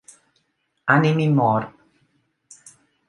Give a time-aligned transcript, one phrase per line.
[0.95, 1.69] Animi Morb.